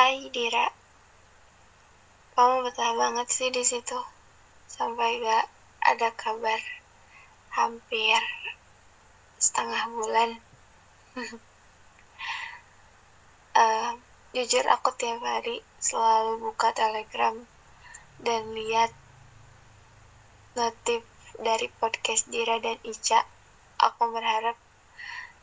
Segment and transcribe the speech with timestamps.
[0.00, 0.64] Hai Dira,
[2.32, 4.00] kamu betah banget sih di situ
[4.64, 5.44] sampai gak
[5.84, 6.56] ada kabar
[7.52, 8.16] hampir
[9.36, 10.40] setengah bulan.
[13.52, 13.92] uh,
[14.40, 17.36] jujur aku tiap hari selalu buka telegram
[18.24, 18.96] dan lihat
[20.56, 21.04] notif
[21.36, 23.28] dari podcast Dira dan Ica.
[23.76, 24.56] Aku berharap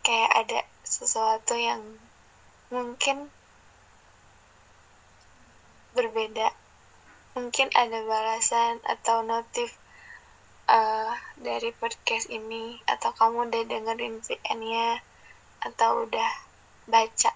[0.01, 2.01] kayak ada sesuatu yang
[2.73, 3.36] mungkin
[5.97, 6.53] berbeda.
[7.33, 9.73] Mungkin ada balasan atau notif
[10.69, 11.09] uh,
[11.41, 15.01] dari podcast ini atau kamu udah dengerin VN-nya
[15.65, 16.31] atau udah
[16.85, 17.33] baca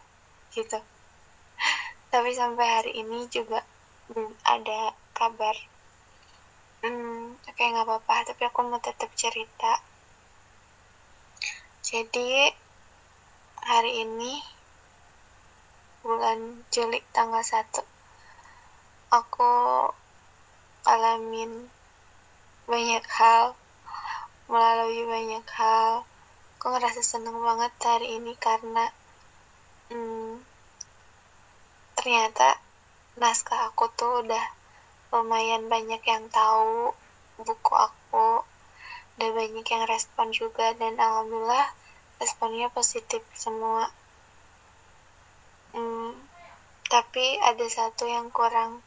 [0.54, 0.78] gitu.
[2.14, 3.66] Tapi sampai hari ini juga
[4.14, 5.58] belum ada kabar.
[6.86, 9.82] Hmm, oke okay, nggak apa-apa tapi aku mau tetap cerita.
[11.82, 12.50] Jadi
[13.62, 14.42] hari ini
[16.02, 17.91] bulan Juli tanggal 1
[19.12, 19.92] aku
[20.88, 21.68] alamin
[22.64, 23.60] banyak hal
[24.48, 26.08] melalui banyak hal.
[26.56, 28.88] Aku ngerasa seneng banget hari ini karena
[29.92, 30.40] hmm,
[32.00, 32.56] ternyata
[33.20, 34.46] naskah aku tuh udah
[35.12, 36.96] lumayan banyak yang tahu
[37.36, 38.48] buku aku
[39.20, 41.68] udah banyak yang respon juga dan alhamdulillah
[42.24, 43.92] responnya positif semua.
[45.76, 46.16] Hmm,
[46.88, 48.80] tapi ada satu yang kurang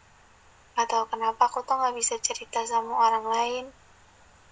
[0.75, 3.65] Gak tau kenapa aku tuh gak bisa cerita sama orang lain.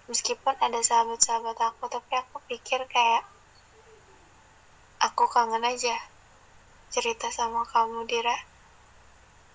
[0.07, 3.23] Meskipun ada sahabat-sahabat aku, tapi aku pikir kayak
[5.03, 5.95] aku kangen aja
[6.91, 8.37] cerita sama kamu, Dira.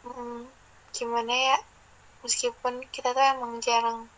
[0.04, 0.44] Hmm,
[0.92, 1.58] gimana ya?
[2.20, 4.08] Meskipun kita tuh emang jarang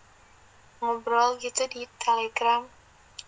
[0.80, 2.64] ngobrol gitu di telegram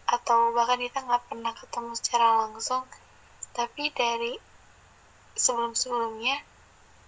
[0.08, 2.80] atau bahkan kita nggak pernah ketemu secara langsung
[3.52, 4.40] tapi dari
[5.36, 6.40] sebelum-sebelumnya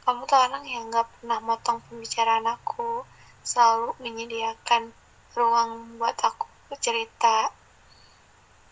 [0.05, 3.09] kamu tuh orang yang gak pernah motong pembicaraan aku.
[3.45, 4.93] Selalu menyediakan
[5.37, 6.49] ruang buat aku
[6.81, 7.53] cerita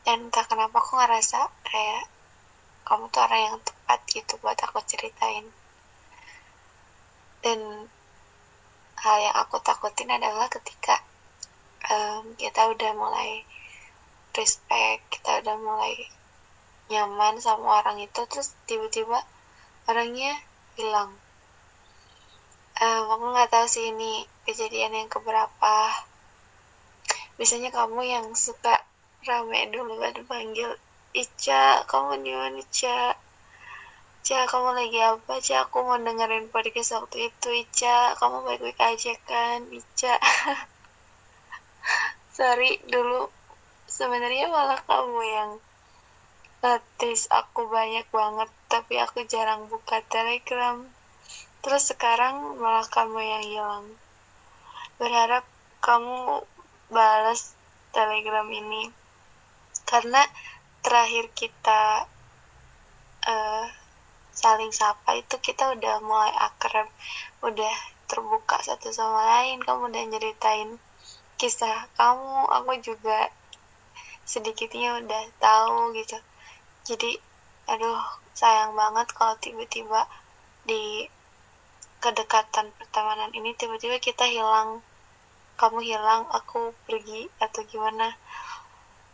[0.03, 2.05] dan entah kenapa aku ngerasa kayak
[2.85, 5.47] kamu tuh orang yang tepat gitu buat aku ceritain.
[7.41, 7.89] Dan
[9.01, 11.01] hal yang aku takutin adalah ketika
[11.91, 13.43] um, kita udah mulai
[14.33, 15.95] respect kita udah mulai
[16.89, 19.21] nyaman sama orang itu terus tiba-tiba
[19.89, 20.33] orangnya
[20.77, 21.13] hilang
[22.83, 25.77] um, aku nggak tahu sih ini kejadian yang keberapa.
[27.39, 28.83] Biasanya kamu yang suka
[29.23, 30.75] rame dulu baru panggil
[31.15, 33.15] Ica kamu di mana Ica?
[34.23, 35.57] Ica kamu lagi apa Ica?
[35.71, 38.19] Aku mau dengerin podcast waktu itu Ica.
[38.19, 40.19] Kamu baik-baik aja kan Ica?
[42.37, 43.31] Sorry dulu
[43.87, 45.51] sebenarnya malah kamu yang
[46.63, 50.87] notice aku banyak banget tapi aku jarang buka telegram
[51.63, 53.87] terus sekarang malah kamu yang hilang.
[54.99, 55.47] Berharap
[55.79, 56.43] kamu
[56.91, 57.55] balas
[57.95, 58.91] telegram ini.
[59.87, 60.23] Karena
[60.83, 62.11] terakhir kita
[63.27, 63.65] uh,
[64.35, 66.91] saling sapa itu kita udah mulai akrab.
[67.47, 67.75] Udah
[68.11, 69.63] terbuka satu sama lain.
[69.63, 70.83] Kamu udah nyeritain
[71.39, 72.51] kisah kamu.
[72.59, 73.31] Aku juga
[74.27, 76.19] sedikitnya udah tahu gitu.
[76.83, 77.23] Jadi
[77.71, 78.03] aduh
[78.35, 80.11] sayang banget kalau tiba-tiba
[80.67, 81.07] di
[82.03, 84.83] kedekatan pertemanan ini tiba-tiba kita hilang.
[85.55, 88.11] Kamu hilang aku pergi atau gimana?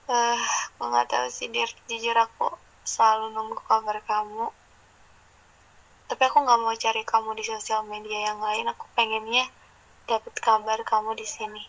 [0.09, 0.41] Eh uh,
[0.81, 1.69] aku nggak tahu sih dir.
[1.85, 2.49] Jujur aku
[2.89, 4.49] selalu nunggu kabar kamu.
[6.09, 8.73] Tapi aku nggak mau cari kamu di sosial media yang lain.
[8.73, 9.45] Aku pengennya
[10.09, 11.61] dapat kabar kamu di sini.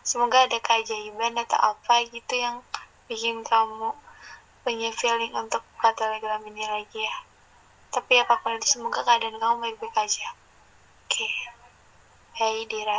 [0.00, 2.64] Semoga ada keajaiban atau apa gitu yang
[3.04, 3.92] bikin kamu
[4.64, 7.16] punya feeling untuk buka telegram ini lagi ya.
[7.92, 10.32] Tapi apa pun itu semoga keadaan kamu baik-baik aja
[11.04, 11.32] oke okay.
[12.38, 12.98] hey Dira